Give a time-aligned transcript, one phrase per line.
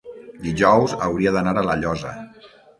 [0.45, 2.19] Dijous hauria d'anar a La Llosa.